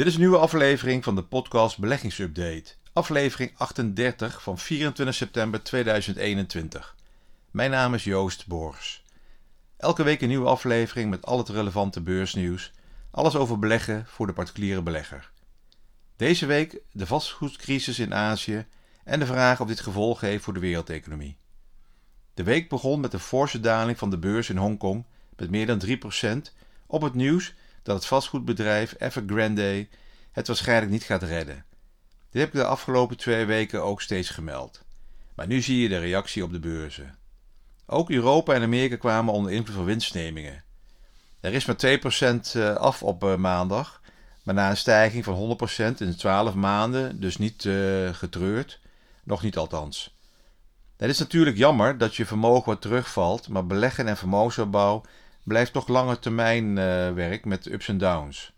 Dit 0.00 0.08
is 0.08 0.14
een 0.14 0.20
nieuwe 0.20 0.38
aflevering 0.38 1.04
van 1.04 1.14
de 1.14 1.22
podcast 1.22 1.78
Beleggingsupdate, 1.78 2.74
aflevering 2.92 3.52
38 3.56 4.42
van 4.42 4.58
24 4.58 5.14
september 5.14 5.62
2021. 5.62 6.96
Mijn 7.50 7.70
naam 7.70 7.94
is 7.94 8.04
Joost 8.04 8.46
Boors. 8.46 9.04
Elke 9.76 10.02
week 10.02 10.20
een 10.20 10.28
nieuwe 10.28 10.48
aflevering 10.48 11.10
met 11.10 11.26
al 11.26 11.38
het 11.38 11.48
relevante 11.48 12.00
beursnieuws, 12.00 12.72
alles 13.10 13.36
over 13.36 13.58
beleggen 13.58 14.06
voor 14.06 14.26
de 14.26 14.32
particuliere 14.32 14.82
belegger. 14.82 15.30
Deze 16.16 16.46
week 16.46 16.80
de 16.92 17.06
vastgoedcrisis 17.06 17.98
in 17.98 18.14
Azië 18.14 18.66
en 19.04 19.18
de 19.18 19.26
vraag 19.26 19.60
of 19.60 19.68
dit 19.68 19.80
gevolgen 19.80 20.28
heeft 20.28 20.44
voor 20.44 20.54
de 20.54 20.60
wereldeconomie. 20.60 21.38
De 22.34 22.42
week 22.42 22.68
begon 22.68 23.00
met 23.00 23.12
een 23.12 23.20
forse 23.20 23.60
daling 23.60 23.98
van 23.98 24.10
de 24.10 24.18
beurs 24.18 24.50
in 24.50 24.56
Hongkong 24.56 25.06
met 25.36 25.50
meer 25.50 25.66
dan 25.66 25.82
3% 26.50 26.54
op 26.86 27.02
het 27.02 27.14
nieuws 27.14 27.54
dat 27.82 27.96
het 27.96 28.06
vastgoedbedrijf 28.06 28.94
Evergrande 28.98 29.88
het 30.32 30.46
waarschijnlijk 30.46 30.92
niet 30.92 31.02
gaat 31.02 31.22
redden. 31.22 31.64
Dit 32.30 32.42
heb 32.42 32.54
ik 32.54 32.60
de 32.60 32.64
afgelopen 32.64 33.16
twee 33.16 33.44
weken 33.44 33.82
ook 33.82 34.02
steeds 34.02 34.30
gemeld. 34.30 34.82
Maar 35.34 35.46
nu 35.46 35.60
zie 35.60 35.82
je 35.82 35.88
de 35.88 35.98
reactie 35.98 36.44
op 36.44 36.52
de 36.52 36.60
beurzen. 36.60 37.18
Ook 37.86 38.10
Europa 38.10 38.54
en 38.54 38.62
Amerika 38.62 38.96
kwamen 38.96 39.34
onder 39.34 39.52
invloed 39.52 39.76
van 39.76 39.84
winstnemingen. 39.84 40.64
Er 41.40 41.52
is 41.52 41.64
maar 41.64 41.76
2% 41.76 42.40
eh, 42.52 42.74
af 42.74 43.02
op 43.02 43.24
eh, 43.24 43.36
maandag, 43.36 44.00
maar 44.42 44.54
na 44.54 44.70
een 44.70 44.76
stijging 44.76 45.24
van 45.24 45.58
100% 45.94 45.96
in 45.98 46.16
12 46.16 46.54
maanden, 46.54 47.20
dus 47.20 47.36
niet 47.36 47.64
uh, 47.64 48.14
getreurd, 48.14 48.80
nog 49.24 49.42
niet 49.42 49.56
althans. 49.56 50.18
Het 50.96 51.10
is 51.10 51.18
natuurlijk 51.18 51.56
jammer 51.56 51.98
dat 51.98 52.16
je 52.16 52.26
vermogen 52.26 52.72
wat 52.72 52.80
terugvalt, 52.80 53.48
maar 53.48 53.66
beleggen 53.66 54.06
en 54.06 54.16
vermogensopbouw 54.16 55.02
blijft 55.42 55.72
toch 55.72 55.88
lange 55.88 56.18
termijn 56.18 56.64
uh, 56.68 56.74
werk 57.12 57.44
met 57.44 57.66
ups 57.66 57.88
en 57.88 57.98
downs. 57.98 58.52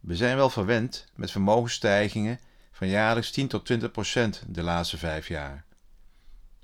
We 0.00 0.16
zijn 0.16 0.36
wel 0.36 0.50
verwend 0.50 1.06
met 1.14 1.30
vermogensstijgingen 1.30 2.40
van 2.72 2.88
jaarlijks 2.88 3.30
10 3.30 3.48
tot 3.48 3.64
20 3.64 3.90
procent 3.90 4.42
de 4.48 4.62
laatste 4.62 4.98
vijf 4.98 5.28
jaar. 5.28 5.64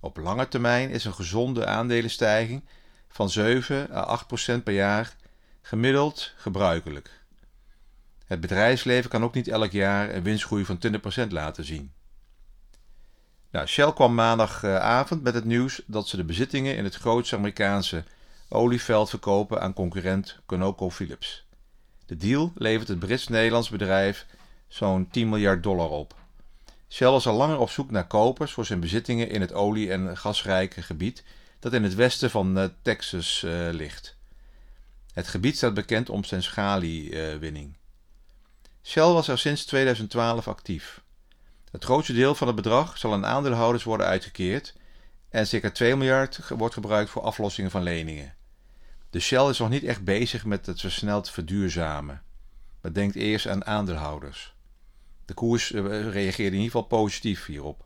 Op 0.00 0.16
lange 0.16 0.48
termijn 0.48 0.90
is 0.90 1.04
een 1.04 1.14
gezonde 1.14 1.66
aandelenstijging 1.66 2.64
van 3.08 3.30
7 3.30 3.90
à 3.90 4.00
8 4.00 4.26
procent 4.26 4.64
per 4.64 4.74
jaar 4.74 5.16
gemiddeld 5.62 6.32
gebruikelijk. 6.36 7.20
Het 8.26 8.40
bedrijfsleven 8.40 9.10
kan 9.10 9.24
ook 9.24 9.34
niet 9.34 9.48
elk 9.48 9.70
jaar 9.70 10.14
een 10.14 10.22
winstgroei 10.22 10.64
van 10.64 10.78
20% 11.26 11.28
laten 11.28 11.64
zien. 11.64 11.92
Nou, 13.50 13.66
Shell 13.66 13.92
kwam 13.92 14.14
maandagavond 14.14 15.22
met 15.22 15.34
het 15.34 15.44
nieuws 15.44 15.82
dat 15.86 16.08
ze 16.08 16.16
de 16.16 16.24
bezittingen 16.24 16.76
in 16.76 16.84
het 16.84 16.94
grootste 16.94 17.36
Amerikaanse 17.36 18.04
olieveld 18.52 19.10
verkopen 19.10 19.60
aan 19.60 19.72
concurrent 19.72 20.38
ConocoPhillips. 20.46 21.46
De 22.06 22.16
deal 22.16 22.52
levert 22.54 22.88
het 22.88 22.98
Brits-Nederlands 22.98 23.68
bedrijf 23.68 24.26
zo'n 24.68 25.08
10 25.10 25.28
miljard 25.28 25.62
dollar 25.62 25.88
op. 25.88 26.14
Shell 26.88 27.08
was 27.10 27.26
al 27.26 27.36
langer 27.36 27.58
op 27.58 27.70
zoek 27.70 27.90
naar 27.90 28.06
kopers 28.06 28.52
voor 28.52 28.64
zijn 28.64 28.80
bezittingen 28.80 29.30
in 29.30 29.40
het 29.40 29.52
olie- 29.52 29.90
en 29.90 30.16
gasrijke 30.16 30.82
gebied 30.82 31.24
dat 31.58 31.72
in 31.72 31.82
het 31.82 31.94
westen 31.94 32.30
van 32.30 32.58
uh, 32.58 32.64
Texas 32.82 33.42
uh, 33.42 33.68
ligt. 33.70 34.16
Het 35.12 35.28
gebied 35.28 35.56
staat 35.56 35.74
bekend 35.74 36.10
om 36.10 36.24
zijn 36.24 36.42
schaliewinning. 36.42 37.76
Shell 38.82 39.02
was 39.02 39.28
er 39.28 39.38
sinds 39.38 39.64
2012 39.64 40.48
actief. 40.48 41.02
Het 41.70 41.84
grootste 41.84 42.12
deel 42.12 42.34
van 42.34 42.46
het 42.46 42.56
bedrag 42.56 42.98
zal 42.98 43.12
aan 43.12 43.26
aandeelhouders 43.26 43.84
worden 43.84 44.06
uitgekeerd 44.06 44.74
en 45.28 45.46
circa 45.46 45.70
2 45.70 45.96
miljard 45.96 46.48
wordt 46.48 46.74
gebruikt 46.74 47.10
voor 47.10 47.22
aflossingen 47.22 47.70
van 47.70 47.82
leningen. 47.82 48.34
De 49.12 49.20
Shell 49.20 49.48
is 49.48 49.58
nog 49.58 49.68
niet 49.68 49.84
echt 49.84 50.04
bezig 50.04 50.44
met 50.44 50.66
het 50.66 50.80
versneld 50.80 51.30
verduurzamen, 51.30 52.22
maar 52.80 52.92
denkt 52.92 53.14
eerst 53.14 53.46
aan 53.46 53.64
aandeelhouders. 53.64 54.54
De 55.24 55.34
koers 55.34 55.72
eh, 55.72 55.82
reageerde 56.10 56.56
in 56.56 56.62
ieder 56.62 56.64
geval 56.64 56.82
positief 56.82 57.46
hierop. 57.46 57.84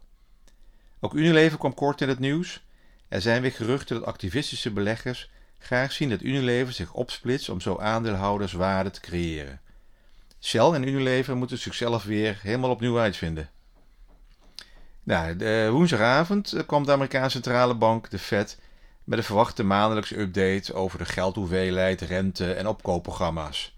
Ook 1.01 1.15
Unilever 1.15 1.59
kwam 1.59 1.75
kort 1.75 2.01
in 2.01 2.09
het 2.09 2.19
nieuws. 2.19 2.65
Er 3.09 3.21
zijn 3.21 3.43
weer 3.43 3.53
geruchten 3.53 3.97
dat 3.97 4.05
activistische 4.05 4.71
beleggers 4.71 5.31
graag 5.59 5.93
zien 5.93 6.09
dat 6.09 6.23
Unilever 6.23 6.73
zich 6.73 6.93
opsplitst 6.93 7.49
om 7.49 7.61
zo 7.61 7.79
aandeelhouderswaarde 7.79 8.91
te 8.91 9.01
creëren. 9.01 9.61
Shell 10.41 10.71
en 10.71 10.89
Unilever 10.89 11.37
moeten 11.37 11.59
zichzelf 11.59 12.05
weer 12.05 12.39
helemaal 12.43 12.71
opnieuw 12.71 12.99
uitvinden. 12.99 13.51
Nou, 15.03 15.37
de, 15.37 15.69
woensdagavond 15.71 16.53
eh, 16.53 16.67
kwam 16.67 16.85
de 16.85 16.93
Amerikaanse 16.93 17.31
centrale 17.31 17.75
bank, 17.75 18.11
de 18.11 18.19
Fed, 18.19 18.59
met 19.07 19.19
een 19.19 19.25
verwachte 19.25 19.63
maandelijkse 19.63 20.19
update 20.19 20.75
over 20.75 20.99
de 20.99 21.05
geldhoeveelheid, 21.05 22.01
rente 22.01 22.53
en 22.53 22.67
opkoopprogramma's. 22.67 23.75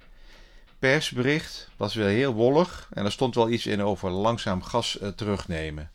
Persbericht 0.79 1.69
was 1.77 1.95
weer 1.95 2.07
heel 2.07 2.33
wollig 2.33 2.89
en 2.93 3.05
er 3.05 3.13
stond 3.13 3.35
wel 3.35 3.51
iets 3.51 3.67
in 3.67 3.83
over 3.83 4.11
langzaam 4.11 4.63
gas 4.63 4.99
uh, 5.01 5.09
terugnemen. 5.09 5.91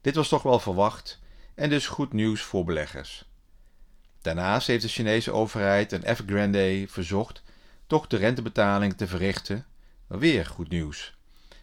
Dit 0.00 0.14
was 0.14 0.28
toch 0.28 0.42
wel 0.42 0.58
verwacht 0.58 1.18
en 1.54 1.68
dus 1.68 1.86
goed 1.86 2.12
nieuws 2.12 2.40
voor 2.40 2.64
beleggers. 2.64 3.24
Daarnaast 4.22 4.66
heeft 4.66 4.82
de 4.82 4.88
Chinese 4.88 5.32
overheid 5.32 5.92
en 5.92 6.02
Evergrande 6.02 6.84
verzocht 6.88 7.42
toch 7.86 8.06
de 8.06 8.16
rentebetaling 8.16 8.96
te 8.96 9.06
verrichten. 9.06 9.64
Weer 10.06 10.46
goed 10.46 10.68
nieuws. 10.68 11.14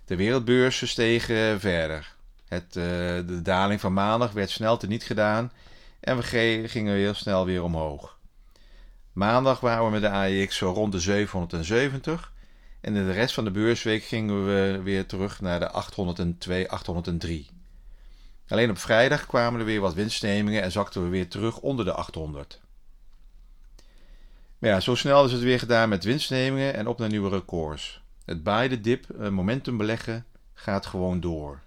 De 0.05 0.15
wereldbeurzen 0.15 0.87
stegen 0.87 1.59
verder. 1.59 2.15
Het, 2.47 2.75
uh, 2.75 2.83
de 3.27 3.39
daling 3.43 3.79
van 3.79 3.93
maandag 3.93 4.31
werd 4.31 4.49
snel 4.49 4.77
teniet 4.77 5.03
gedaan 5.03 5.51
en 6.03 6.17
we 6.17 6.23
gingen 6.67 6.95
heel 6.95 7.13
snel 7.13 7.45
weer 7.45 7.63
omhoog. 7.63 8.17
Maandag 9.11 9.59
waren 9.59 9.85
we 9.85 9.91
met 9.91 10.01
de 10.01 10.09
AEX 10.09 10.57
zo 10.57 10.71
rond 10.71 10.91
de 10.91 10.99
770 10.99 12.33
en 12.81 12.95
in 12.95 13.05
de 13.05 13.11
rest 13.11 13.33
van 13.33 13.43
de 13.43 13.51
beursweek 13.51 14.03
gingen 14.03 14.45
we 14.45 14.81
weer 14.83 15.05
terug 15.05 15.41
naar 15.41 15.59
de 15.59 15.71
802, 15.71 16.69
803. 16.69 17.49
Alleen 18.47 18.69
op 18.69 18.77
vrijdag 18.77 19.25
kwamen 19.25 19.59
er 19.59 19.65
weer 19.65 19.81
wat 19.81 19.93
winstnemingen 19.93 20.61
en 20.61 20.71
zakten 20.71 21.03
we 21.03 21.09
weer 21.09 21.27
terug 21.27 21.59
onder 21.59 21.85
de 21.85 21.93
800. 21.93 22.61
Maar 24.57 24.69
ja, 24.69 24.79
zo 24.79 24.95
snel 24.95 25.25
is 25.25 25.31
het 25.31 25.41
weer 25.41 25.59
gedaan 25.59 25.89
met 25.89 26.03
winstnemingen 26.03 26.73
en 26.73 26.87
op 26.87 26.99
naar 26.99 27.09
nieuwe 27.09 27.29
records. 27.29 28.01
Het 28.25 28.43
buy 28.43 28.81
dip, 28.81 29.09
eh, 29.09 29.29
momentum 29.29 29.77
beleggen, 29.77 30.25
gaat 30.53 30.85
gewoon 30.85 31.19
door. 31.19 31.62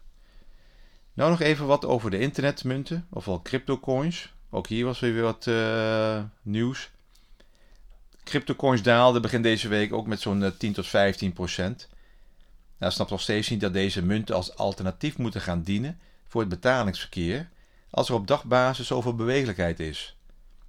Nou 1.17 1.31
nog 1.31 1.41
even 1.41 1.67
wat 1.67 1.85
over 1.85 2.11
de 2.11 2.19
internetmunten, 2.19 3.07
ofwel 3.11 3.43
cryptocoins. 3.43 4.33
Ook 4.51 4.67
hier 4.67 4.85
was 4.85 5.01
weer 5.01 5.23
wat 5.23 5.47
uh, 5.47 6.23
nieuws. 6.43 6.91
Cryptocoins 8.25 8.83
daalden 8.83 9.23
begin 9.23 9.43
deze 9.43 9.69
week 9.69 9.93
ook 9.93 10.07
met 10.07 10.21
zo'n 10.21 10.55
10 10.59 10.73
tot 10.73 10.87
15 10.87 11.33
procent. 11.33 11.89
Nou, 12.79 12.93
snapt 12.93 13.11
nog 13.11 13.21
steeds 13.21 13.49
niet 13.49 13.61
dat 13.61 13.73
deze 13.73 14.03
munten 14.03 14.35
als 14.35 14.57
alternatief 14.57 15.19
moeten 15.19 15.41
gaan 15.41 15.63
dienen 15.63 15.99
voor 16.29 16.41
het 16.41 16.51
betalingsverkeer, 16.51 17.49
als 17.91 18.09
er 18.09 18.15
op 18.15 18.27
dagbasis 18.27 18.87
zoveel 18.87 19.15
bewegelijkheid 19.15 19.81
is. 19.81 20.17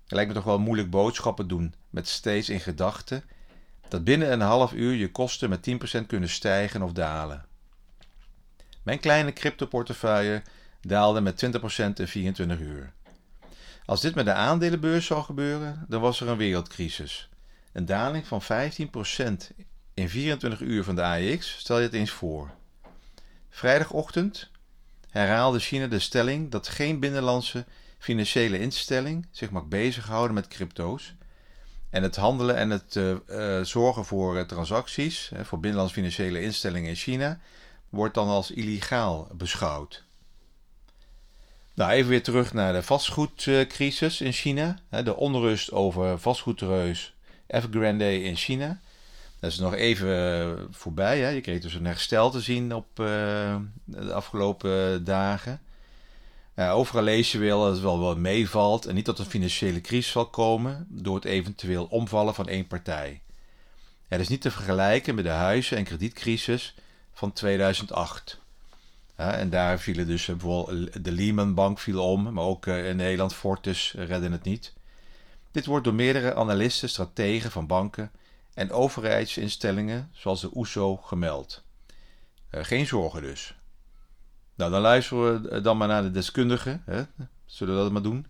Het 0.04 0.12
lijkt 0.12 0.30
me 0.30 0.36
toch 0.36 0.44
wel 0.44 0.60
moeilijk 0.60 0.90
boodschappen 0.90 1.48
doen 1.48 1.74
met 1.90 2.08
steeds 2.08 2.50
in 2.50 2.60
gedachten 2.60 3.24
dat 3.88 4.04
binnen 4.04 4.32
een 4.32 4.42
half 4.42 4.74
uur 4.74 4.94
je 4.94 5.12
kosten 5.12 5.50
met 5.50 5.70
10% 6.02 6.06
kunnen 6.08 6.30
stijgen 6.30 6.82
of 6.82 6.92
dalen. 6.92 7.46
Mijn 8.88 9.00
kleine 9.00 9.34
cryptoportefeuille 9.34 10.42
daalde 10.82 11.22
met 11.22 11.46
20% 11.46 11.50
in 11.94 12.08
24 12.08 12.60
uur. 12.60 12.94
Als 13.86 14.02
dit 14.02 14.16
met 14.16 14.26
de 14.26 14.34
aandelenbeurs 14.34 15.06
zou 15.06 15.24
gebeuren, 15.24 15.86
dan 15.88 16.02
was 16.02 16.22
er 16.22 16.28
een 16.28 16.38
wereldcrisis. 16.38 17.30
Een 17.74 17.86
daling 17.86 18.28
van 18.28 18.42
15% 18.42 18.46
in 19.94 20.10
24 20.10 20.62
uur 20.62 20.84
van 20.84 20.96
de 20.96 21.02
AEX, 21.02 21.58
stel 21.58 21.78
je 21.78 21.84
het 21.84 21.94
eens 21.94 22.12
voor. 22.12 22.52
Vrijdagochtend 23.50 24.50
herhaalde 25.10 25.60
China 25.60 25.88
de 25.88 26.00
stelling 26.00 26.52
dat 26.52 26.68
geen 26.68 27.00
binnenlandse 27.00 27.66
financiële 27.98 28.60
instelling 28.60 29.28
zich 29.32 29.50
mag 29.50 29.66
bezighouden 29.66 30.34
met 30.34 30.48
crypto's. 30.48 31.16
En 31.90 32.04
het 32.04 32.16
handelen 32.16 32.56
en 32.56 32.70
het 32.70 32.96
uh, 32.96 33.16
uh, 33.30 33.64
zorgen 33.64 34.06
voor 34.06 34.38
uh, 34.38 34.42
transacties 34.42 35.32
voor 35.42 35.60
binnenlandse 35.60 35.96
financiële 35.96 36.42
instellingen 36.42 36.90
in 36.90 36.96
China 36.96 37.40
wordt 37.90 38.14
dan 38.14 38.28
als 38.28 38.52
illegaal 38.52 39.28
beschouwd. 39.34 40.04
Nou, 41.74 41.92
even 41.92 42.10
weer 42.10 42.24
terug 42.24 42.54
naar 42.54 42.74
de 42.74 42.84
vastgoedcrisis 42.84 44.22
in 44.22 44.32
China. 44.32 44.80
De 44.90 45.16
onrust 45.16 45.72
over 45.72 46.20
vastgoedreus 46.20 47.14
Evergrande 47.48 48.22
in 48.22 48.36
China. 48.36 48.80
Dat 49.40 49.52
is 49.52 49.58
nog 49.58 49.74
even 49.74 50.68
voorbij. 50.72 51.20
Hè. 51.20 51.30
Je 51.30 51.42
kreeg 51.42 51.62
dus 51.62 51.74
een 51.74 51.86
herstel 51.86 52.30
te 52.30 52.42
zien 52.42 52.76
op 52.76 52.88
de 52.96 54.14
afgelopen 54.14 55.04
dagen. 55.04 55.62
Uh, 56.56 56.76
overal 56.76 57.04
lees 57.04 57.32
je 57.32 57.38
wel 57.38 57.64
dat 57.64 57.72
het 57.72 57.82
wel 57.82 58.00
wat 58.00 58.18
meevalt 58.18 58.86
en 58.86 58.96
niet 58.96 59.06
dat 59.06 59.20
een 59.20 59.26
financiële 59.26 59.82
crisis 59.82 60.12
zal 60.12 60.26
komen 60.26 60.88
door 60.90 61.16
het 61.16 61.26
eventueel 61.26 61.86
omvallen 61.86 62.36
van 62.36 62.48
één 62.48 62.68
partij. 62.68 63.22
Het 64.08 64.20
is 64.20 64.28
niet 64.28 64.42
te 64.42 64.52
vergelijken 64.52 65.16
met 65.16 65.24
de 65.24 65.30
huizen- 65.30 65.78
en 65.78 65.84
kredietcrisis 65.84 66.76
van 67.18 67.34
2008. 67.34 68.40
Uh, 69.20 69.40
en 69.40 69.50
daar 69.50 69.80
vielen 69.80 70.08
dus 70.08 70.26
bijvoorbeeld 70.26 71.04
de 71.04 71.12
Lehman 71.12 71.54
Bank 71.54 71.80
viel 71.80 72.12
om, 72.12 72.34
maar 72.34 72.44
ook 72.44 72.66
uh, 72.66 72.90
in 72.90 72.96
Nederland 72.96 73.34
Fortis 73.34 73.94
redden 73.98 74.32
het 74.32 74.44
niet. 74.44 74.74
Dit 75.52 75.66
wordt 75.66 75.84
door 75.84 75.94
meerdere 75.94 76.36
analisten, 76.36 76.90
strategen 76.90 77.52
van 77.52 77.68
banken 77.68 78.12
en 78.54 78.72
overheidsinstellingen 78.72 80.10
zoals 80.14 80.42
de 80.42 80.50
OESO 80.54 80.96
gemeld. 80.96 81.64
Geen 82.52 82.88
zorgen 82.88 83.22
dus. 83.22 83.56
Nou, 84.56 84.72
dan 84.72 84.82
luisteren 84.82 85.42
we 85.42 85.62
dan 85.62 85.78
maar 85.78 85.88
naar 85.88 86.04
de 86.04 86.12
deskundigen. 86.12 86.84
Hè? 86.86 87.04
Zullen 87.46 87.76
we 87.76 87.82
dat 87.82 87.92
maar 87.92 88.02
doen? 88.02 88.28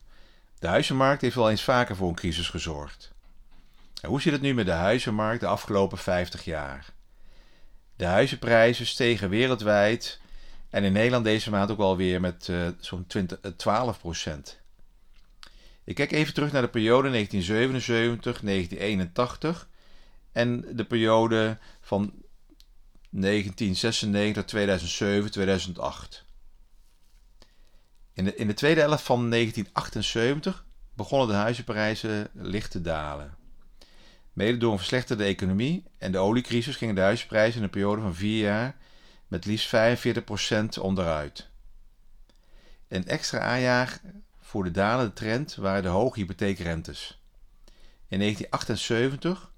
De 0.60 0.68
huizenmarkt 0.68 1.22
heeft 1.22 1.36
wel 1.36 1.50
eens 1.50 1.64
vaker 1.64 1.96
voor 1.96 2.10
een 2.10 2.16
crisis 2.16 2.50
gezorgd. 2.50 3.12
En 4.02 4.10
hoe 4.10 4.22
zit 4.22 4.34
het 4.34 4.42
nu 4.42 4.54
met 4.54 4.66
de 4.66 4.72
huizenmarkt 4.72 5.40
de 5.40 5.48
afgelopen 5.48 5.98
50 5.98 6.46
jaar? 6.46 6.96
De 7.98 8.06
huizenprijzen 8.06 8.86
stegen 8.86 9.30
wereldwijd 9.30 10.20
en 10.70 10.84
in 10.84 10.94
Nederland 10.94 11.24
deze 11.24 11.50
maand 11.50 11.72
ook 11.72 11.80
alweer 11.80 12.22
met 12.22 12.48
uh, 12.48 12.68
zo'n 12.80 13.08
12 13.56 14.00
procent. 14.00 14.60
Ik 15.84 15.96
kijk 15.96 16.12
even 16.12 16.34
terug 16.34 16.52
naar 16.52 16.62
de 16.62 16.68
periode 16.68 17.28
1977-1981 17.28 17.30
en 20.32 20.76
de 20.76 20.86
periode 20.86 21.58
van 21.82 22.14
1996, 23.10 24.46
2007, 24.46 25.32
2008. 25.32 26.26
In 28.14 28.38
in 28.38 28.48
de 28.48 28.54
tweede 28.54 28.82
helft 28.82 29.04
van 29.04 29.30
1978 29.30 30.66
begonnen 30.94 31.28
de 31.28 31.34
huizenprijzen 31.34 32.30
licht 32.34 32.72
te 32.72 32.82
dalen. 32.82 33.38
Mede 34.38 34.58
door 34.58 34.72
een 34.72 34.78
verslechterde 34.78 35.24
economie 35.24 35.84
en 35.98 36.12
de 36.12 36.18
oliecrisis 36.18 36.76
gingen 36.76 36.96
de 36.96 37.02
huizenprijzen 37.02 37.58
in 37.58 37.64
een 37.64 37.70
periode 37.70 38.02
van 38.02 38.16
vier 38.16 38.44
jaar 38.44 38.76
met 39.28 39.46
liefst 39.46 39.76
45% 39.76 40.82
onderuit. 40.82 41.50
Een 42.88 43.08
extra 43.08 43.40
aanjaag 43.40 44.00
voor 44.40 44.64
de 44.64 44.72
dalende 44.72 45.14
trend 45.14 45.56
waren 45.56 45.84
de 45.84 45.90
hoge 45.90 46.20
hypotheekrentes. 46.20 47.22
In 48.08 48.20
1978 48.20 49.52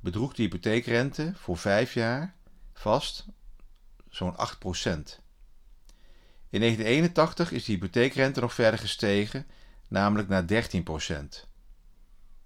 bedroeg 0.00 0.34
de 0.34 0.42
hypotheekrente 0.42 1.32
voor 1.34 1.58
vijf 1.58 1.94
jaar 1.94 2.34
vast 2.72 3.26
zo'n 4.08 4.32
8%. 4.32 4.36
In 6.50 6.60
1981 6.60 7.52
is 7.52 7.64
de 7.64 7.72
hypotheekrente 7.72 8.40
nog 8.40 8.54
verder 8.54 8.80
gestegen, 8.80 9.46
namelijk 9.88 10.28
naar 10.28 10.44
13%. 10.44 11.47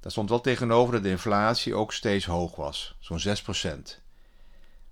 Daar 0.02 0.10
stond 0.10 0.28
wel 0.28 0.40
tegenover 0.40 0.93
dat 0.93 1.02
de 1.02 1.08
inflatie 1.08 1.75
ook 1.75 1.93
steeds 1.93 2.25
hoog 2.25 2.56
was, 2.56 2.94
zo'n 3.00 3.20
6%. 3.20 4.00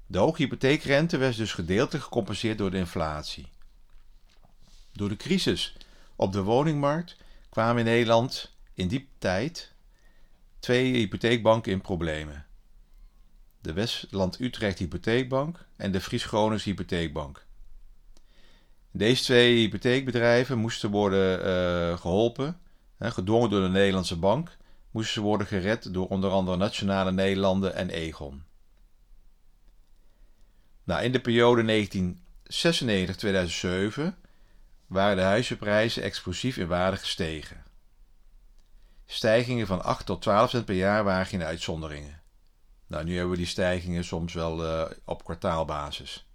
De 0.06 0.18
hoge 0.18 0.42
hypotheekrente 0.42 1.16
werd 1.16 1.36
dus 1.36 1.52
gedeeltelijk 1.52 2.04
gecompenseerd 2.04 2.58
door 2.58 2.70
de 2.70 2.76
inflatie. 2.76 3.48
Door 4.92 5.08
de 5.08 5.16
crisis 5.16 5.76
op 6.16 6.32
de 6.32 6.42
woningmarkt 6.42 7.16
kwamen 7.48 7.78
in 7.78 7.84
Nederland 7.84 8.52
in 8.74 8.88
die 8.88 9.08
tijd 9.18 9.72
twee 10.58 10.92
hypotheekbanken 10.92 11.72
in 11.72 11.80
problemen 11.80 12.46
de 13.60 13.72
Westland-Utrecht 13.72 14.78
Hypotheekbank 14.78 15.66
en 15.76 15.92
de 15.92 16.00
Fries-Gronings 16.00 16.64
Hypotheekbank. 16.64 17.44
Deze 18.90 19.22
twee 19.22 19.56
hypotheekbedrijven 19.56 20.58
moesten 20.58 20.90
worden 20.90 21.38
uh, 21.38 21.98
geholpen, 21.98 22.60
gedwongen 22.98 23.50
door 23.50 23.60
de 23.60 23.68
Nederlandse 23.68 24.16
bank, 24.16 24.56
moesten 24.90 25.14
ze 25.14 25.20
worden 25.20 25.46
gered 25.46 25.94
door 25.94 26.08
onder 26.08 26.30
andere 26.30 26.56
Nationale 26.56 27.12
Nederlanden 27.12 27.74
en 27.74 27.90
Egon. 27.90 28.44
Nou, 30.84 31.02
in 31.02 31.12
de 31.12 31.20
periode 31.20 31.86
1996-2007 34.12 34.18
waren 34.86 35.16
de 35.16 35.22
huizenprijzen 35.22 36.02
explosief 36.02 36.56
in 36.56 36.66
waarde 36.66 36.96
gestegen. 36.96 37.62
Stijgingen 39.06 39.66
van 39.66 39.84
8 39.84 40.06
tot 40.06 40.22
12 40.22 40.50
cent 40.50 40.64
per 40.64 40.74
jaar 40.74 41.04
waren 41.04 41.26
geen 41.26 41.42
uitzonderingen. 41.42 42.20
Nou, 42.86 43.04
nu 43.04 43.12
hebben 43.14 43.30
we 43.30 43.36
die 43.36 43.46
stijgingen 43.46 44.04
soms 44.04 44.34
wel 44.34 44.64
uh, 44.64 44.90
op 45.04 45.24
kwartaalbasis. 45.24 46.26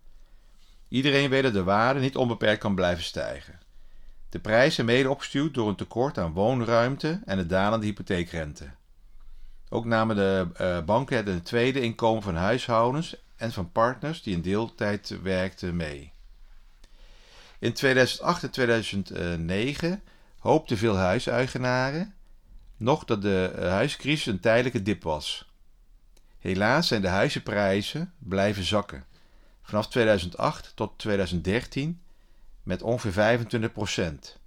Iedereen 0.87 1.29
weet 1.29 1.43
dat 1.43 1.53
de 1.53 1.63
waarde 1.63 1.99
niet 1.99 2.15
onbeperkt 2.15 2.61
kan 2.61 2.75
blijven 2.75 3.03
stijgen. 3.03 3.59
De 4.29 4.39
prijs 4.39 4.79
is 4.79 4.85
mede 4.85 5.09
opgestuurd 5.09 5.53
door 5.53 5.67
een 5.67 5.75
tekort 5.75 6.17
aan 6.17 6.33
woonruimte 6.33 7.21
en 7.25 7.37
de 7.37 7.45
dalende 7.45 7.85
hypotheekrente. 7.85 8.69
Ook 9.69 9.85
namen 9.85 10.15
de 10.15 10.47
uh, 10.61 10.81
banken 10.81 11.25
het 11.25 11.45
tweede 11.45 11.81
inkomen 11.81 12.23
van 12.23 12.35
huishoudens 12.35 13.15
en 13.35 13.51
van 13.51 13.71
partners 13.71 14.23
die 14.23 14.35
in 14.35 14.41
deeltijd 14.41 15.21
werkten 15.21 15.75
mee. 15.75 16.13
In 17.59 17.73
2008 17.73 18.43
en 18.43 18.51
2009 18.51 20.03
hoopten 20.39 20.77
veel 20.77 20.95
huiseigenaren 20.95 22.13
nog 22.77 23.05
dat 23.05 23.21
de 23.21 23.53
uh, 23.55 23.67
huiscrisis 23.67 24.25
een 24.25 24.39
tijdelijke 24.39 24.81
dip 24.81 25.03
was. 25.03 25.49
Helaas 26.39 26.87
zijn 26.87 27.01
de 27.01 27.07
huizenprijzen 27.07 28.13
blijven 28.17 28.63
zakken. 28.63 29.05
Vanaf 29.61 29.87
2008 29.87 30.71
tot 30.75 30.97
2013 30.97 32.01
met 32.65 32.81
ongeveer 32.81 33.11
25 33.11 33.71
procent. 33.71 34.37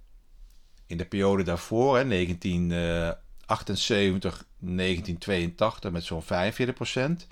In 0.85 0.97
de 0.97 1.05
periode 1.05 1.43
daarvoor, 1.43 1.97
hè, 1.97 2.05
1978, 2.05 4.45
1982 4.59 5.91
met 5.91 6.03
zo'n 6.03 6.23
45 6.23 6.75
procent. 6.75 7.27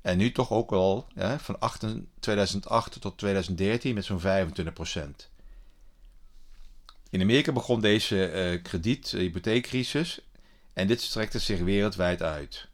En 0.00 0.18
nu 0.18 0.32
toch 0.32 0.50
ook 0.50 0.72
al 0.72 1.06
hè, 1.14 1.38
van 1.38 1.56
2008 2.20 3.00
tot 3.00 3.18
2013 3.18 3.94
met 3.94 4.04
zo'n 4.04 4.20
25 4.20 4.74
procent. 4.74 5.30
In 7.10 7.20
Amerika 7.20 7.52
begon 7.52 7.80
deze 7.80 8.32
uh, 8.32 8.62
krediet, 8.62 9.10
hypotheekcrisis 9.10 10.20
en 10.72 10.86
dit 10.86 11.00
strekte 11.00 11.38
zich 11.38 11.60
wereldwijd 11.60 12.22
uit. 12.22 12.68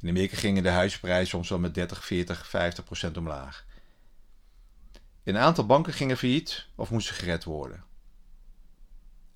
In 0.00 0.08
Amerika 0.08 0.36
gingen 0.36 0.62
de 0.62 0.68
huisprijzen 0.68 1.28
soms 1.28 1.48
wel 1.48 1.58
met 1.58 1.74
30, 1.74 2.04
40, 2.04 2.48
50 2.48 2.84
procent 2.84 3.16
omlaag. 3.16 3.64
Een 5.26 5.38
aantal 5.38 5.66
banken 5.66 5.92
gingen 5.92 6.16
failliet 6.16 6.66
of 6.74 6.90
moesten 6.90 7.14
gered 7.14 7.44
worden. 7.44 7.84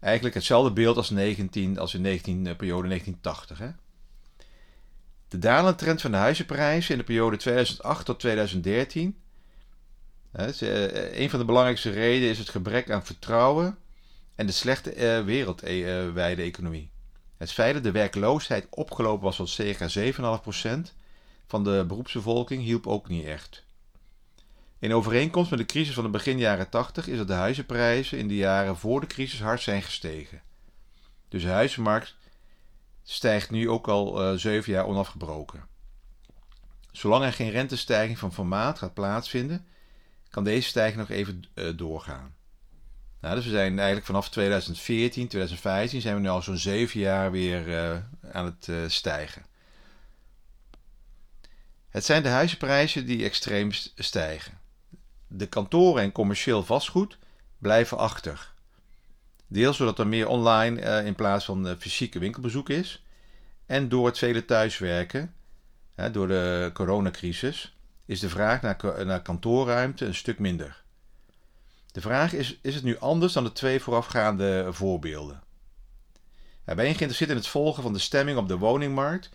Eigenlijk 0.00 0.34
hetzelfde 0.34 0.72
beeld 0.72 0.96
als, 0.96 1.10
19, 1.10 1.78
als 1.78 1.94
in 1.94 2.00
19, 2.00 2.44
de 2.44 2.56
periode 2.56 2.88
1980. 2.88 3.58
Hè? 3.58 3.70
De 5.28 5.38
dalende 5.38 5.74
trend 5.74 6.00
van 6.00 6.10
de 6.10 6.16
huizenprijzen 6.16 6.92
in 6.92 6.98
de 6.98 7.04
periode 7.04 7.36
2008 7.36 8.04
tot 8.04 8.20
2013. 8.20 9.20
Hè, 10.32 10.50
eh, 10.50 11.20
een 11.20 11.30
van 11.30 11.38
de 11.38 11.44
belangrijkste 11.44 11.90
redenen 11.90 12.30
is 12.30 12.38
het 12.38 12.48
gebrek 12.48 12.90
aan 12.90 13.06
vertrouwen 13.06 13.78
en 14.34 14.46
de 14.46 14.52
slechte 14.52 14.92
eh, 14.92 15.24
wereldwijde 15.24 16.42
economie. 16.42 16.90
Het 17.36 17.52
feit 17.52 17.74
dat 17.74 17.82
de 17.82 17.90
werkloosheid 17.90 18.66
opgelopen 18.70 19.24
was 19.24 19.36
tot 19.36 19.48
circa 19.48 19.88
7,5% 19.88 20.94
van 21.46 21.64
de 21.64 21.84
beroepsbevolking 21.88 22.62
hielp 22.62 22.86
ook 22.86 23.08
niet 23.08 23.24
echt. 23.24 23.68
In 24.80 24.94
overeenkomst 24.94 25.50
met 25.50 25.58
de 25.58 25.66
crisis 25.66 25.94
van 25.94 26.04
de 26.04 26.10
begin 26.10 26.38
jaren 26.38 26.68
80 26.68 27.06
is 27.06 27.16
dat 27.16 27.26
de 27.26 27.32
huizenprijzen 27.32 28.18
in 28.18 28.28
de 28.28 28.36
jaren 28.36 28.76
voor 28.76 29.00
de 29.00 29.06
crisis 29.06 29.40
hard 29.40 29.60
zijn 29.60 29.82
gestegen. 29.82 30.42
Dus 31.28 31.42
de 31.42 31.48
huizenmarkt 31.48 32.16
stijgt 33.02 33.50
nu 33.50 33.68
ook 33.68 33.88
al 33.88 34.32
uh, 34.32 34.38
7 34.38 34.72
jaar 34.72 34.86
onafgebroken. 34.86 35.66
Zolang 36.92 37.24
er 37.24 37.32
geen 37.32 37.50
rentestijging 37.50 38.18
van 38.18 38.32
formaat 38.32 38.78
gaat 38.78 38.94
plaatsvinden, 38.94 39.66
kan 40.30 40.44
deze 40.44 40.68
stijging 40.68 40.98
nog 40.98 41.10
even 41.10 41.42
uh, 41.54 41.76
doorgaan. 41.76 42.34
Nou, 43.20 43.34
dus 43.34 43.44
we 43.44 43.50
zijn 43.50 43.76
eigenlijk 43.76 44.06
vanaf 44.06 44.28
2014, 44.28 45.28
2015 45.28 46.00
zijn 46.00 46.14
we 46.14 46.20
nu 46.20 46.28
al 46.28 46.42
zo'n 46.42 46.56
zeven 46.56 47.00
jaar 47.00 47.30
weer 47.30 47.68
uh, 47.68 47.96
aan 48.32 48.44
het 48.44 48.92
stijgen. 48.92 49.44
Het 51.88 52.04
zijn 52.04 52.22
de 52.22 52.28
huizenprijzen 52.28 53.06
die 53.06 53.24
extreem 53.24 53.72
stijgen. 53.94 54.59
De 55.32 55.46
kantoren 55.46 56.02
en 56.02 56.12
commercieel 56.12 56.62
vastgoed 56.62 57.18
blijven 57.58 57.98
achter. 57.98 58.52
Deels 59.46 59.76
doordat 59.76 59.98
er 59.98 60.06
meer 60.06 60.28
online 60.28 60.80
uh, 60.80 61.06
in 61.06 61.14
plaats 61.14 61.44
van 61.44 61.76
fysieke 61.78 62.18
winkelbezoek 62.18 62.68
is. 62.68 63.04
En 63.66 63.88
door 63.88 64.06
het 64.06 64.18
vele 64.18 64.44
thuiswerken, 64.44 65.34
door 66.12 66.28
de 66.28 66.70
coronacrisis, 66.72 67.76
is 68.06 68.20
de 68.20 68.28
vraag 68.28 68.62
naar, 68.62 69.06
naar 69.06 69.22
kantoorruimte 69.22 70.04
een 70.04 70.14
stuk 70.14 70.38
minder. 70.38 70.82
De 71.92 72.00
vraag 72.00 72.32
is: 72.32 72.58
is 72.62 72.74
het 72.74 72.84
nu 72.84 72.98
anders 72.98 73.32
dan 73.32 73.44
de 73.44 73.52
twee 73.52 73.80
voorafgaande 73.80 74.68
voorbeelden? 74.70 75.42
ben 76.64 76.76
je 76.76 76.84
geïnteresseerd 76.84 77.30
in 77.30 77.36
het 77.36 77.46
volgen 77.46 77.82
van 77.82 77.92
de 77.92 77.98
stemming 77.98 78.38
op 78.38 78.48
de 78.48 78.58
woningmarkt? 78.58 79.30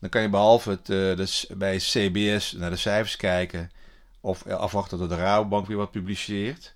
Dan 0.00 0.10
kan 0.10 0.22
je 0.22 0.28
behalve 0.28 0.70
het, 0.70 0.88
uh, 0.88 1.56
bij 1.56 1.76
CBS 1.76 2.52
naar 2.52 2.70
de 2.70 2.76
cijfers 2.76 3.16
kijken 3.16 3.70
of 4.28 4.46
afwachten 4.46 4.98
tot 4.98 5.08
de 5.08 5.16
Rabobank 5.16 5.66
weer 5.66 5.76
wat 5.76 5.90
publiceert. 5.90 6.74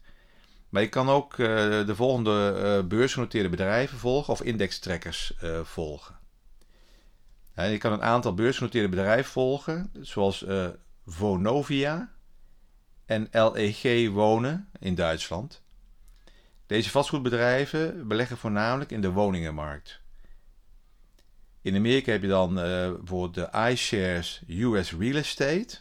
Maar 0.69 0.83
je 0.83 0.89
kan 0.89 1.09
ook 1.09 1.33
uh, 1.37 1.47
de 1.87 1.95
volgende 1.95 2.55
uh, 2.57 2.89
beursgenoteerde 2.89 3.49
bedrijven 3.49 3.99
volgen 3.99 4.33
of 4.33 4.43
indextrekkers 4.43 5.33
volgen. 5.63 6.19
je 7.55 7.79
kan 7.79 7.93
een 7.93 8.03
aantal 8.03 8.35
beursgenoteerde 8.35 8.89
bedrijven 8.89 9.33
volgen, 9.33 9.91
zoals 10.01 10.45
Vonovia, 11.07 12.13
en 13.07 13.29
LEG 13.31 14.11
Wonen 14.11 14.69
in 14.79 14.95
Duitsland. 14.95 15.63
Deze 16.67 16.91
vastgoedbedrijven 16.91 18.09
beleggen 18.09 18.37
voornamelijk 18.37 18.91
in 18.91 19.01
de 19.01 19.11
woningenmarkt. 19.11 20.01
In 21.63 21.77
Amerika 21.77 22.13
heb 22.13 22.23
je 22.23 22.29
dan 22.29 22.51
uh, 22.51 22.65
bijvoorbeeld 22.65 23.35
de 23.35 23.69
iShares 23.71 24.43
US 24.49 24.93
Real 24.93 25.17
Estate. 25.17 25.79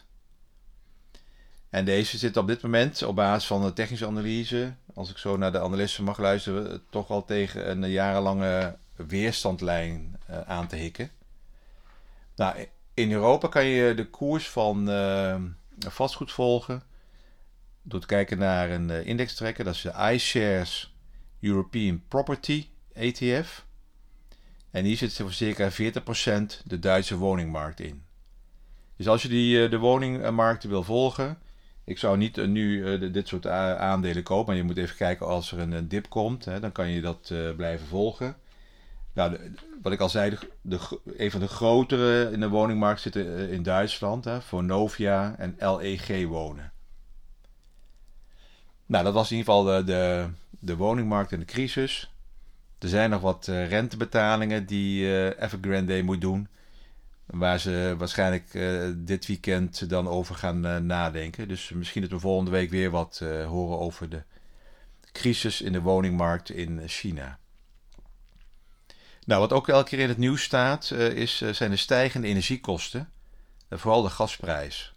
En 1.72 1.84
deze 1.84 2.18
zit 2.18 2.36
op 2.36 2.46
dit 2.46 2.62
moment 2.62 3.02
op 3.02 3.16
basis 3.16 3.46
van 3.46 3.62
de 3.62 3.72
technische 3.72 4.06
analyse, 4.06 4.74
als 4.94 5.10
ik 5.10 5.18
zo 5.18 5.36
naar 5.36 5.52
de 5.52 5.60
analisten 5.60 6.04
mag 6.04 6.18
luisteren, 6.18 6.82
toch 6.90 7.10
al 7.10 7.24
tegen 7.24 7.70
een 7.70 7.90
jarenlange 7.90 8.76
weerstandlijn 8.96 10.18
uh, 10.30 10.40
aan 10.40 10.66
te 10.66 10.76
hikken. 10.76 11.10
Nou, 12.36 12.66
in 12.94 13.12
Europa 13.12 13.48
kan 13.48 13.64
je 13.64 13.94
de 13.94 14.06
koers 14.06 14.48
van 14.48 14.90
uh, 14.90 15.36
vastgoed 15.78 16.32
volgen 16.32 16.82
door 17.82 18.00
te 18.00 18.06
kijken 18.06 18.38
naar 18.38 18.70
een 18.70 18.88
uh, 18.88 19.06
index 19.06 19.34
trekken. 19.34 19.64
Dat 19.64 19.74
is 19.74 19.82
de 19.82 20.12
iShares 20.12 20.94
European 21.40 22.02
Property 22.08 22.68
ETF. 22.92 23.64
En 24.70 24.84
hier 24.84 24.96
zit 24.96 25.12
voor 25.12 25.32
circa 25.32 25.70
40% 25.70 25.74
de 26.64 26.78
Duitse 26.78 27.16
woningmarkt 27.16 27.80
in. 27.80 28.04
Dus 28.96 29.08
als 29.08 29.22
je 29.22 29.28
die, 29.28 29.68
de 29.68 29.78
woningmarkten 29.78 30.68
wil 30.68 30.82
volgen, 30.82 31.38
ik 31.84 31.98
zou 31.98 32.16
niet 32.16 32.38
uh, 32.38 32.46
nu 32.46 32.76
uh, 32.76 33.12
dit 33.12 33.28
soort 33.28 33.46
aandelen 33.46 34.22
kopen, 34.22 34.46
maar 34.46 34.56
je 34.56 34.62
moet 34.62 34.76
even 34.76 34.96
kijken 34.96 35.26
als 35.26 35.52
er 35.52 35.58
een, 35.58 35.88
dip 35.88 36.08
komt, 36.08 36.44
hè, 36.44 36.60
dan 36.60 36.72
kan 36.72 36.88
je 36.88 37.00
dat 37.00 37.30
uh, 37.32 37.50
blijven 37.56 37.86
volgen. 37.86 38.36
Nou, 39.12 39.38
wat 39.82 39.92
ik 39.92 40.00
al 40.00 40.08
zei, 40.08 40.38
de, 40.60 40.78
een 41.16 41.30
van 41.30 41.40
de 41.40 41.48
grotere 41.48 42.30
in 42.32 42.40
de 42.40 42.48
woningmarkt 42.48 43.00
zitten 43.00 43.50
in 43.50 43.62
Duitsland, 43.62 44.24
hè, 44.24 44.40
voor 44.40 44.64
Novia 44.64 45.34
en 45.38 45.56
LEG 45.58 46.26
wonen. 46.26 46.72
Nou, 48.86 49.04
dat 49.04 49.14
was 49.14 49.30
in 49.30 49.36
ieder 49.36 49.52
geval 49.52 49.74
de, 49.74 49.84
de, 49.84 50.26
de 50.50 50.76
woningmarkt 50.76 51.32
en 51.32 51.38
de 51.38 51.44
crisis. 51.44 52.12
Er 52.78 52.88
zijn 52.88 53.10
nog 53.10 53.20
wat 53.20 53.46
rentebetalingen 53.46 54.66
die 54.66 55.06
Evergrande 55.38 56.02
moet 56.02 56.20
doen. 56.20 56.48
Waar 57.32 57.58
ze 57.58 57.94
waarschijnlijk 57.98 58.54
uh, 58.54 58.90
dit 58.96 59.26
weekend 59.26 59.88
dan 59.88 60.08
over 60.08 60.34
gaan 60.34 60.66
uh, 60.66 60.76
nadenken. 60.76 61.48
Dus 61.48 61.70
misschien 61.70 62.02
dat 62.02 62.10
we 62.10 62.18
volgende 62.18 62.50
week 62.50 62.70
weer 62.70 62.90
wat 62.90 63.20
uh, 63.22 63.46
horen 63.46 63.78
over 63.78 64.08
de 64.08 64.22
crisis 65.12 65.60
in 65.60 65.72
de 65.72 65.80
woningmarkt 65.80 66.50
in 66.50 66.88
China. 66.88 67.38
Nou, 69.24 69.40
wat 69.40 69.52
ook 69.52 69.68
elke 69.68 69.88
keer 69.88 69.98
in 69.98 70.08
het 70.08 70.18
nieuws 70.18 70.42
staat, 70.42 70.90
is, 70.90 71.42
zijn 71.50 71.70
de 71.70 71.76
stijgende 71.76 72.26
energiekosten. 72.26 73.12
vooral 73.70 74.02
de 74.02 74.10
gasprijs. 74.10 74.94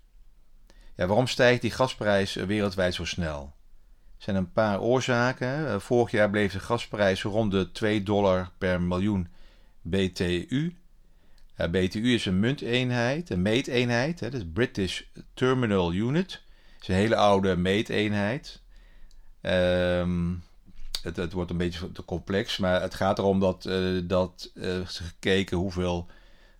Ja, 0.95 1.05
waarom 1.05 1.27
stijgt 1.27 1.61
die 1.61 1.71
gasprijs 1.71 2.33
wereldwijd 2.33 2.93
zo 2.93 3.05
snel? 3.05 3.53
Er 4.17 4.23
zijn 4.23 4.35
een 4.35 4.51
paar 4.51 4.81
oorzaken. 4.81 5.81
vorig 5.81 6.11
jaar 6.11 6.29
bleef 6.29 6.51
de 6.51 6.59
gasprijs 6.59 7.23
rond 7.23 7.51
de 7.51 7.71
2 7.71 8.03
dollar 8.03 8.51
per 8.57 8.81
miljoen 8.81 9.27
BTU. 9.81 10.75
Uh, 11.57 11.67
BTU 11.67 12.13
is 12.13 12.25
een 12.25 12.39
munteenheid, 12.39 13.29
een 13.29 13.41
meeteenheid. 13.41 14.19
Hè, 14.19 14.29
dat 14.29 14.41
is 14.41 14.47
British 14.53 15.01
Terminal 15.33 15.93
Unit. 15.93 16.31
Het 16.73 16.81
is 16.81 16.87
een 16.87 16.95
hele 16.95 17.15
oude 17.15 17.55
meeteenheid. 17.55 18.61
Um, 19.41 20.43
het, 21.01 21.15
het, 21.15 21.33
wordt 21.33 21.51
een 21.51 21.57
beetje 21.57 21.91
te 21.91 22.05
complex, 22.05 22.57
maar 22.57 22.81
het 22.81 22.95
gaat 22.95 23.19
erom 23.19 23.39
dat, 23.39 23.65
uh, 23.65 24.01
dat 24.03 24.51
uh, 24.53 24.79
gekeken 24.83 25.57
hoeveel 25.57 26.07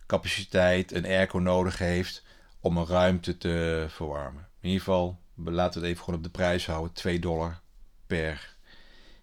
capaciteit 0.06 0.92
een 0.92 1.04
airco 1.04 1.38
nodig 1.38 1.78
heeft 1.78 2.24
om 2.60 2.76
een 2.76 2.86
ruimte 2.86 3.38
te 3.38 3.86
verwarmen. 3.88 4.48
In 4.60 4.68
ieder 4.68 4.84
geval, 4.84 5.18
laten 5.34 5.80
we 5.80 5.86
het 5.86 5.94
even 5.94 6.04
gewoon 6.04 6.18
op 6.18 6.24
de 6.24 6.38
prijs 6.38 6.66
houden: 6.66 6.92
2 6.92 7.18
dollar 7.18 7.60
per 8.06 8.56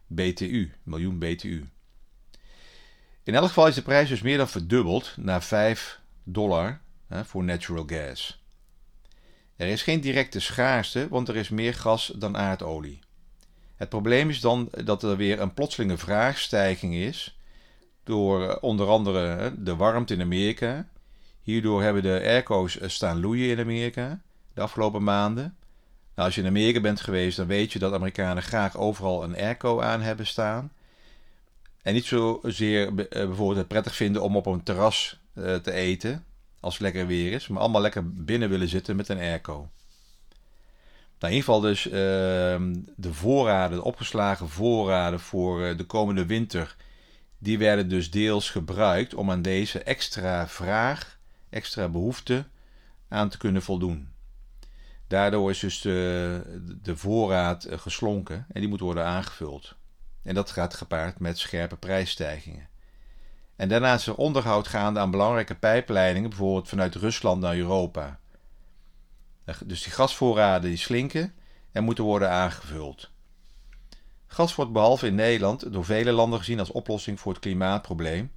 BTU, 0.08 0.72
miljoen 0.84 1.20
BTU. 1.20 1.70
In 3.24 3.36
elk 3.36 3.48
geval 3.48 3.68
is 3.68 3.76
de 3.76 3.82
prijs 3.82 4.10
dus 4.10 4.22
meer 4.22 4.38
dan 4.38 4.50
verdubbeld 4.50 5.14
naar 5.18 5.44
5 5.44 6.00
dollar 6.24 6.82
hè, 7.08 7.26
voor 7.26 7.44
natural 7.44 7.84
gas. 7.88 8.44
Er 9.56 9.68
is 9.68 9.82
geen 9.82 10.02
directe 10.02 10.40
schaarste, 10.40 11.08
want 11.10 11.28
er 11.28 11.36
is 11.36 11.50
meer 11.50 11.74
gas 11.74 12.12
dan 12.16 12.38
aardolie. 12.38 13.00
Het 13.76 13.90
probleem 13.90 14.30
is 14.30 14.40
dan 14.40 14.70
dat 14.84 15.04
er 15.04 15.18
weer 15.18 15.40
een 15.40 15.54
plotselinge 15.54 15.98
vraagstijging 15.98 16.94
is 16.94 17.38
door 18.04 18.50
eh, 18.50 18.56
onder 18.62 18.88
andere 18.88 19.54
de 19.58 19.76
warmte 19.76 20.14
in 20.14 20.22
Amerika. 20.22 20.88
Hierdoor 21.42 21.84
hebben 21.84 22.04
de 22.04 22.22
airco's 22.24 22.80
eh, 22.80 22.90
staan 22.90 23.20
loeien 23.20 23.50
in 23.50 23.60
Amerika 23.60 24.22
de 24.54 24.62
afgelopen 24.62 25.04
maanden. 25.04 25.56
Nou, 26.16 26.28
als 26.28 26.36
je 26.36 26.42
in 26.42 26.48
Amerika 26.48 26.82
bent 26.82 27.02
geweest, 27.02 27.38
dan 27.38 27.48
weet 27.48 27.74
je 27.74 27.80
dat 27.80 27.94
Amerikanen 27.94 28.44
graag 28.44 28.78
overal 28.78 29.24
een 29.24 29.36
airco 29.36 29.82
aan 29.82 30.02
hebben 30.02 30.28
staan. 30.28 30.72
En 31.84 31.94
niet 31.94 32.06
zozeer 32.06 32.88
uh, 32.88 32.94
bijvoorbeeld 33.10 33.58
het 33.58 33.68
prettig 33.68 33.96
vinden 33.96 34.22
om 34.22 34.36
op 34.36 34.46
een 34.46 34.64
terras 34.64 35.20
uh, 35.34 35.56
te 35.56 35.72
eten, 35.72 36.26
als 36.60 36.74
het 36.74 36.82
lekker 36.82 37.08
weer 37.08 37.32
is, 37.32 37.48
maar 37.48 37.62
allemaal 37.62 37.82
lekker 37.82 38.14
binnen 38.14 38.50
willen 38.50 38.68
zitten 38.68 38.96
met 38.96 39.10
een 39.10 39.18
airco. 39.18 39.70
Nou, 41.20 41.34
in 41.34 41.40
ieder 41.40 41.44
geval 41.44 41.60
dus 41.60 41.86
uh, 41.86 41.92
de 42.96 43.14
voorraden, 43.14 43.78
de 43.78 43.84
opgeslagen 43.84 44.50
voorraden 44.50 45.20
voor 45.20 45.62
uh, 45.62 45.78
de 45.78 45.84
komende 45.84 46.26
winter, 46.26 46.76
die 47.38 47.58
werden 47.58 47.90
dus 47.90 48.12
deels 48.12 48.50
gebruikt 48.50 49.14
om 49.14 49.32
aan 49.32 49.42
deze 49.42 49.84
extra 49.84 50.48
vraag, 50.48 51.18
extra 51.50 51.90
behoefte 51.90 52.46
aan 53.08 53.30
te 53.30 53.38
kunnen 53.38 53.62
voldoen. 53.62 54.08
Daardoor 55.08 55.50
is 55.50 55.60
dus 55.60 55.82
de 55.82 56.94
voorraad 56.96 57.68
geslonken 57.70 58.46
en 58.54 58.60
die 58.60 58.70
moet 58.70 58.80
worden 58.80 59.06
aangevuld. 59.06 59.76
En 60.24 60.34
dat 60.34 60.52
gaat 60.52 60.74
gepaard 60.74 61.20
met 61.20 61.38
scherpe 61.38 61.76
prijsstijgingen. 61.76 62.68
En 63.56 63.70
daarnaast 63.70 64.00
is 64.00 64.14
er 64.14 64.20
onderhoud 64.20 64.68
gaande 64.68 65.00
aan 65.00 65.12
belangrijke 65.12 65.56
pijpleidingen, 65.56 66.30
bijvoorbeeld 66.30 66.70
vanuit 66.70 66.96
Rusland 66.96 67.42
naar 67.42 67.56
Europa. 67.56 68.20
Dus 69.66 69.84
die 69.84 69.94
gasvoorraden 69.94 70.70
die 70.70 70.78
slinken 70.78 71.34
en 71.72 71.84
moeten 71.84 72.04
worden 72.04 72.30
aangevuld. 72.30 73.12
Gas 74.28 74.56
wordt 74.56 74.72
behalve 74.72 75.08
in 75.08 75.16
Nederland 75.16 75.74
door 75.74 75.86
vele 75.86 76.12
landen 76.12 76.40
gezien 76.40 76.60
als 76.60 76.72
oplossing 76.72 77.20
voor 77.20 77.32
het 77.32 77.42
klimaatprobleem 77.42 78.32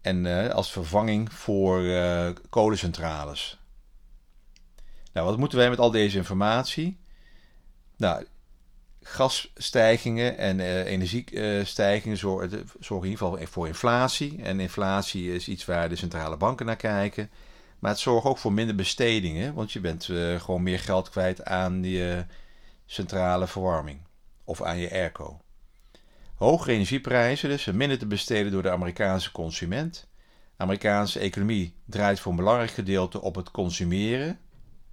en 0.00 0.24
uh, 0.24 0.48
als 0.48 0.72
vervanging 0.72 1.32
voor 1.32 1.80
uh, 1.80 2.30
kolencentrales. 2.48 3.58
Nou, 5.12 5.26
wat 5.26 5.38
moeten 5.38 5.58
wij 5.58 5.68
met 5.68 5.78
al 5.78 5.90
deze 5.90 6.16
informatie? 6.16 6.98
Nou, 7.96 8.26
gasstijgingen 9.02 10.38
en 10.38 10.58
uh, 10.58 10.84
energiestijgingen 10.84 12.16
zorgen, 12.16 12.50
zorgen 12.80 13.08
in 13.08 13.12
ieder 13.12 13.28
geval 13.28 13.46
voor 13.46 13.66
inflatie. 13.66 14.42
En 14.42 14.60
inflatie 14.60 15.34
is 15.34 15.48
iets 15.48 15.64
waar 15.64 15.88
de 15.88 15.96
centrale 15.96 16.36
banken 16.36 16.66
naar 16.66 16.76
kijken. 16.76 17.30
Maar 17.78 17.90
het 17.90 18.00
zorgt 18.00 18.26
ook 18.26 18.38
voor 18.38 18.52
minder 18.52 18.74
bestedingen, 18.74 19.54
want 19.54 19.72
je 19.72 19.80
bent 19.80 20.08
uh, 20.08 20.40
gewoon 20.40 20.62
meer 20.62 20.78
geld 20.78 21.10
kwijt 21.10 21.44
aan 21.44 21.82
je 21.82 22.24
centrale 22.86 23.46
verwarming 23.46 24.00
of 24.44 24.62
aan 24.62 24.78
je 24.78 24.90
airco. 24.90 25.40
Hogere 26.34 26.72
energieprijzen, 26.72 27.48
dus 27.48 27.64
minder 27.64 27.98
te 27.98 28.06
besteden 28.06 28.52
door 28.52 28.62
de 28.62 28.70
Amerikaanse 28.70 29.32
consument. 29.32 30.08
De 30.56 30.62
Amerikaanse 30.62 31.18
economie 31.18 31.74
draait 31.84 32.20
voor 32.20 32.30
een 32.30 32.38
belangrijk 32.38 32.70
gedeelte 32.70 33.20
op 33.20 33.34
het 33.34 33.50
consumeren. 33.50 34.38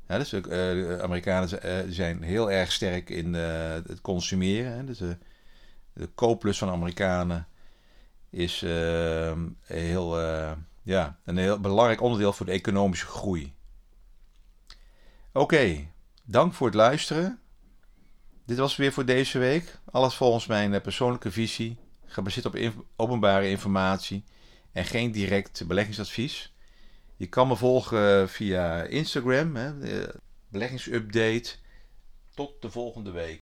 Ja, 0.08 0.18
dus, 0.18 0.30
de 0.30 1.00
Amerikanen 1.02 1.50
uh, 1.66 1.94
zijn 1.94 2.22
heel 2.22 2.52
erg 2.52 2.72
sterk 2.72 3.10
in 3.10 3.34
het 3.34 4.02
consumeren. 4.02 4.72
Hè. 4.72 4.84
Dus 4.84 4.98
de 5.94 6.08
kooplus 6.16 6.58
van 6.58 6.70
Amerikanen 6.70 7.48
is 8.30 8.64
ehm, 8.64 9.48
heel, 9.62 10.20
ja, 10.84 11.20
een 11.26 11.38
heel 11.38 11.60
belangrijk 11.60 12.02
onderdeel 12.02 12.34
voor 12.34 12.46
de 12.46 12.52
economische 12.52 13.06
groei. 13.06 13.54
Oké, 15.34 15.88
dank 16.24 16.54
voor 16.54 16.68
het 16.68 16.76
luisteren. 16.76 17.40
Dit 18.46 18.58
was 18.58 18.76
weer 18.76 18.94
voor 18.94 19.06
deze 19.06 19.40
week. 19.40 19.80
Alles 19.92 20.16
volgens 20.16 20.48
mijn 20.48 20.82
persoonlijke 20.82 21.32
visie, 21.32 21.78
gebaseerd 22.06 22.46
op 22.46 22.86
openbare 22.96 23.50
informatie 23.50 24.24
en 24.72 24.86
geen 24.86 25.12
direct 25.12 25.68
beleggingsadvies. 25.68 26.56
Je 27.18 27.28
kan 27.28 27.48
me 27.48 27.56
volgen 27.56 28.30
via 28.30 28.84
Instagram, 28.84 29.56
hè, 29.56 29.72
beleggingsupdate. 30.50 31.56
Tot 32.36 32.62
de 32.62 32.72
volgende 32.72 33.12
week. 33.12 33.36